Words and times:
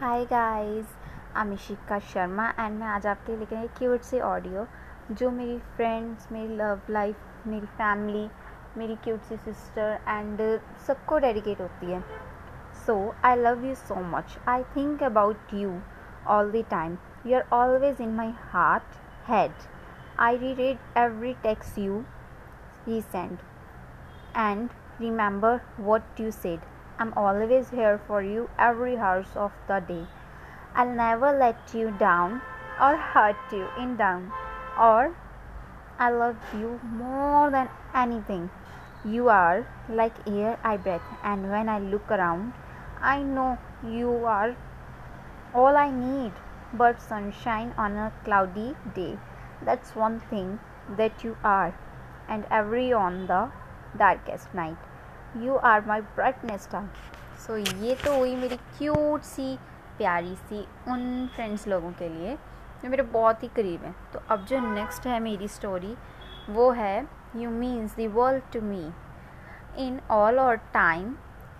Hi 0.00 0.24
guys 0.24 0.86
I 1.36 1.42
Amishika 1.42 1.98
Sharma 1.98 2.48
and 2.58 2.78
मैं 2.80 2.86
आज 2.86 3.06
आपके 3.06 3.32
लिए 3.32 3.40
लेकर 3.40 3.66
क्यूट 3.78 4.00
सी 4.00 4.20
ऑडियो 4.20 4.66
जो 5.10 5.30
मेरी 5.30 5.58
फ्रेंड्स 5.76 6.30
मेरी 6.32 6.56
लव 6.56 6.80
लाइफ 6.90 7.46
मेरी 7.46 7.66
फैमिली 7.66 8.28
मेरी 8.76 8.96
क्यूट 8.96 9.22
सी 9.22 9.36
सिस्टर 9.36 9.98
एंड 10.08 10.60
सबको 10.86 11.18
डेडिकेट 11.18 11.60
होती 11.60 11.86
है। 11.86 12.00
So 12.86 13.14
I 13.24 13.36
love 13.36 13.64
you 13.64 13.74
so 13.74 13.94
much 13.94 14.38
I 14.48 14.62
think 14.76 15.02
about 15.02 15.54
you 15.54 15.74
all 16.26 16.52
the 16.52 16.64
time 16.70 16.96
you 17.26 17.36
are 17.38 17.48
always 17.52 18.00
in 18.00 18.14
my 18.14 18.32
heart 18.52 18.98
head 19.28 19.52
I 20.20 20.36
re 20.36 20.54
read 20.54 20.98
every 20.98 21.34
text 21.42 21.78
you 21.78 22.02
he 22.86 23.00
send 23.00 23.38
and 24.36 24.70
remember 25.00 25.60
what 25.80 26.20
you 26.20 26.30
said. 26.30 26.77
I'm 27.00 27.12
always 27.16 27.70
here 27.70 28.00
for 28.08 28.22
you 28.22 28.50
every 28.58 28.96
hour 28.96 29.24
of 29.36 29.52
the 29.68 29.78
day. 29.78 30.04
I'll 30.74 30.90
never 30.90 31.30
let 31.38 31.72
you 31.72 31.92
down 31.92 32.42
or 32.80 32.96
hurt 32.96 33.36
you 33.52 33.68
in 33.78 33.96
down 33.96 34.32
or 34.76 35.14
I 35.98 36.10
love 36.10 36.36
you 36.54 36.80
more 36.82 37.52
than 37.52 37.68
anything. 37.94 38.50
You 39.04 39.28
are 39.28 39.64
like 39.88 40.26
air 40.26 40.58
I 40.64 40.76
breathe 40.76 41.08
and 41.22 41.48
when 41.52 41.68
I 41.68 41.78
look 41.78 42.10
around 42.10 42.52
I 43.00 43.22
know 43.22 43.58
you 43.86 44.10
are 44.24 44.56
all 45.54 45.76
I 45.76 45.90
need 45.92 46.32
but 46.72 47.00
sunshine 47.00 47.74
on 47.78 47.96
a 47.96 48.12
cloudy 48.24 48.74
day. 48.96 49.18
That's 49.62 49.94
one 49.94 50.18
thing 50.18 50.58
that 50.96 51.22
you 51.22 51.36
are 51.44 51.74
and 52.28 52.44
every 52.50 52.92
on 52.92 53.28
the 53.28 53.50
darkest 53.96 54.52
night. 54.52 54.87
You 55.36 55.56
are 55.56 55.84
my 55.86 56.00
brightest 56.00 56.62
star 56.62 56.88
so 57.46 57.56
ये 57.56 57.94
तो 58.04 58.16
हुई 58.16 58.34
मेरी 58.36 58.56
cute 58.56 59.22
सी, 59.22 59.56
प्यारी 59.98 60.34
सी 60.36 60.60
उन 60.88 61.26
friends 61.34 61.66
लोगों 61.68 61.90
के 61.92 62.08
लिए, 62.08 62.36
जो 62.82 62.88
मेरे 62.88 63.02
बहुत 63.02 63.42
ही 63.42 63.48
करीब 63.56 63.84
हैं। 63.84 63.94
तो 64.12 64.22
अब 64.30 64.44
जो 64.44 64.60
नेक्स्ट 64.74 65.06
है 65.06 65.18
मेरी 65.20 65.48
स्टोरी 65.48 65.94
वो 66.50 66.70
है 66.70 67.06
you 67.36 67.50
means 67.50 67.96
the 67.96 68.10
world 68.14 68.42
to 68.52 68.60
me 68.60 68.90
in 69.86 70.00
all 70.10 70.38
our 70.38 70.56
time 70.74 71.14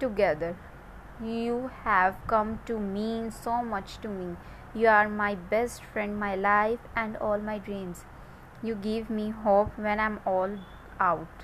together 0.00 0.54
you 1.22 1.58
have 1.86 2.14
come 2.30 2.56
to 2.68 2.78
mean 2.78 3.30
so 3.30 3.62
much 3.64 3.98
to 4.02 4.10
me 4.10 4.34
you 4.80 4.90
are 4.90 5.08
my 5.08 5.36
best 5.50 5.82
friend 5.92 6.16
my 6.18 6.36
life 6.36 6.98
and 6.98 7.16
all 7.16 7.40
my 7.40 7.58
dreams 7.60 8.04
you 8.64 8.76
give 8.82 9.06
me 9.10 9.28
hope 9.44 9.80
when 9.80 10.00
I 10.00 10.06
am 10.06 10.18
all 10.28 10.58
out 11.00 11.42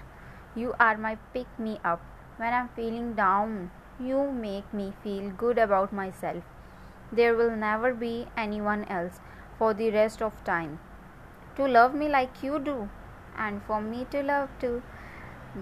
you 0.58 0.70
are 0.80 0.96
my 0.96 1.16
pick 1.32 1.60
me 1.60 1.78
up 1.84 2.00
when 2.40 2.54
i'm 2.58 2.68
feeling 2.76 3.12
down 3.14 3.70
you 4.08 4.20
make 4.32 4.72
me 4.72 4.92
feel 5.02 5.30
good 5.30 5.58
about 5.58 5.92
myself. 5.92 6.42
There 7.12 7.34
will 7.36 7.54
never 7.54 7.92
be 7.92 8.26
anyone 8.36 8.84
else 8.84 9.20
for 9.58 9.74
the 9.74 9.90
rest 9.90 10.22
of 10.22 10.42
time 10.44 10.78
to 11.56 11.66
love 11.66 11.94
me 11.94 12.08
like 12.08 12.42
you 12.42 12.58
do, 12.58 12.88
and 13.36 13.62
for 13.64 13.80
me 13.82 14.06
to 14.12 14.22
love 14.22 14.48
too 14.58 14.82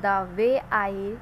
the 0.02 0.28
way 0.36 0.62
I 0.70 1.16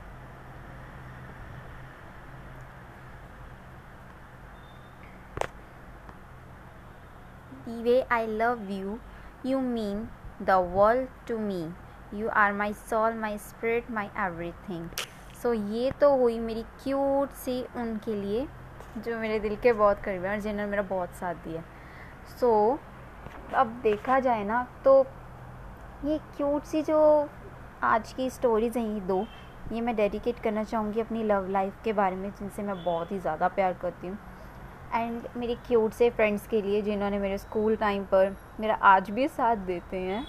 the 7.66 7.82
way 7.82 8.04
I 8.10 8.26
love 8.26 8.70
you, 8.70 9.00
you 9.42 9.60
mean 9.60 10.08
the 10.38 10.60
world 10.60 11.08
to 11.26 11.38
me. 11.38 11.72
You 12.12 12.30
are 12.30 12.52
my 12.52 12.72
soul, 12.72 13.12
my 13.14 13.36
spirit, 13.36 13.88
my 13.90 14.10
everything. 14.16 14.90
So 15.46 15.54
so, 15.54 15.72
ये 15.72 15.90
तो 15.90 16.10
हुई 16.16 16.38
मेरी 16.38 16.62
cute 16.82 17.32
सी 17.34 17.60
उनके 17.76 18.14
लिए 18.14 18.46
जो 18.98 19.18
मेरे 19.18 19.38
दिल 19.40 19.54
के 19.56 19.72
बहुत 19.72 20.00
करीब 20.00 20.24
है 20.24 20.30
और 20.30 20.40
जिन्होंने 20.40 20.70
मेरा 20.70 20.82
बहुत 20.82 21.10
साथ 21.10 21.34
दिया। 21.34 21.62
सो 22.40 22.48
so, 22.72 23.54
अब 23.54 23.66
देखा 23.82 24.18
जाए 24.20 24.44
ना 24.44 24.66
तो 24.84 24.98
ये 26.04 26.18
क्यूट 26.36 26.64
सी 26.64 26.82
जो 26.82 26.98
आज 27.82 28.12
की 28.12 28.28
स्टोरीज़ 28.30 28.78
हैं 28.78 28.86
ये 28.86 29.00
दो 29.00 29.24
ये 29.72 29.80
मैं 29.80 29.96
डेडिकेट 29.96 30.38
करना 30.38 30.64
चाहूँगी 30.64 31.00
अपनी 31.00 31.22
लव 31.22 31.48
लाइफ 31.50 31.80
के 31.84 31.92
बारे 31.92 32.16
में 32.16 32.30
जिनसे 32.30 32.62
मैं 32.62 32.82
बहुत 32.84 33.12
ही 33.12 33.18
ज़्यादा 33.18 33.48
प्यार 33.48 33.72
करती 33.72 34.06
हूँ। 34.06 34.18
एंड 34.94 35.22
मेरे 35.36 35.54
क्यूट 35.66 35.92
से 35.92 36.10
फ्रेंड्स 36.10 36.46
के 36.46 36.62
लिए 36.62 36.82
जिन्होंने 36.82 37.18
मेरे 37.18 37.38
स्कूल 37.38 37.76
टाइम 37.76 38.04
पर 38.04 38.36
मेरा 38.60 38.78
आज 38.84 39.10
भी 39.10 39.28
साथ 39.28 39.66
देते 39.66 39.96
हैं 39.96 40.26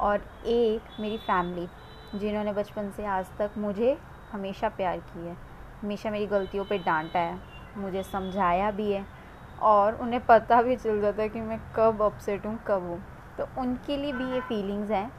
और 0.00 0.28
एक 0.46 1.00
मेरी 1.00 1.18
फैमिली 1.18 1.68
जिन्होंने 2.14 2.52
बचपन 2.52 2.90
से 2.90 3.04
आज 3.06 3.26
तक 3.38 3.58
मुझे 3.58 3.98
हमेशा 4.32 4.68
प्यार 4.68 4.98
की 4.98 5.26
है। 5.26 5.36
हमेशा 5.82 6.10
मेरी 6.10 6.26
गलतियों 6.26 6.64
पे 6.64 6.78
डांटा 6.78 7.18
है। 7.18 7.38
मुझे 7.76 8.02
समझाया 8.02 8.70
भी 8.70 8.90
है 8.92 9.04
और 9.62 9.94
उन्हें 9.94 10.24
पता 10.26 10.60
भी 10.62 10.76
चल 10.76 11.00
जाता 11.00 11.22
है 11.22 11.28
कि 11.28 11.40
मैं 11.40 11.58
कब 11.76 12.02
अपसेट 12.02 12.46
हूँ, 12.46 12.58
कब 12.66 12.82
हूँ। 12.82 13.02
तो 13.38 13.48
उनके 13.60 13.96
लिए 13.96 14.12
भी 14.12 14.30
ये 14.32 14.40
फीलिंग्स 14.40 14.90
हैं। 14.90 15.10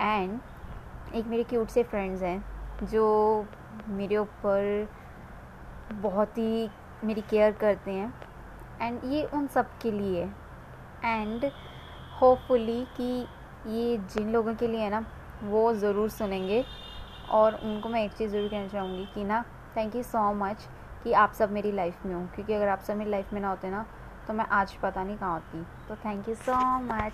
एंड 0.00 1.14
एक 1.14 1.26
मेरे 1.26 1.44
क्यूट 1.44 1.68
से 1.68 1.82
फ्रेंड्स 1.82 2.22
हैं 2.22 2.86
जो 2.86 3.46
मेरे 3.88 4.16
ऊपर 4.16 4.88
बहुत 5.92 6.38
ही 6.38 6.68
मेरी 7.04 7.20
केयर 7.20 7.52
करते 7.52 7.90
हैं। 7.90 8.12
एंड 8.82 9.04
ये 9.04 9.22
उन 9.24 9.46
सब 9.46 9.78
के 9.82 9.90
लिए 9.90 10.24
एंड 11.04 11.50
होपफुली 12.20 12.84
कि 12.96 13.26
ये 13.68 13.96
जिन 14.08 14.30
लोगों 14.32 14.54
के 14.54 14.66
लिए 14.68 14.80
है 14.80 14.90
ना, 14.90 15.04
वो 15.44 15.72
ज़रूर 15.74 16.08
सुनेंगे। 16.10 16.64
और 17.30 17.54
उनको 17.54 17.88
मैं 17.88 18.04
एक 18.04 18.12
चीज़ 18.12 18.30
ज़रूर 18.32 18.48
कहना 18.48 18.68
चाहूँगी 18.68 19.04
कि 19.14 19.24
ना 19.24 19.44
थैंक 19.76 19.96
यू 19.96 20.02
सो 20.02 20.32
मच 20.34 20.66
कि 21.04 21.12
आप 21.14 21.32
सब 21.32 21.52
मेरी 21.52 21.72
लाइफ 21.72 22.06
में 22.06 22.14
हो। 22.14 22.20
क्योंकि 22.34 22.52
अगर 22.52 22.68
आप 22.68 22.80
सब 22.80 22.96
मेरी 22.96 23.10
लाइफ 23.10 23.32
में 23.32 23.40
ना 23.40 23.48
होते 23.48 23.70
ना 23.70 23.84
तो 24.26 24.32
मैं 24.32 24.46
आज 24.52 24.72
पता 24.74 25.04
नहीं 25.04 25.16
कहाँ 25.16 25.32
होती। 25.32 25.62
तो 25.88 25.96
थैंक 25.96 26.28
यू 26.28 26.34
सो 26.34 26.56
मच 26.82 27.12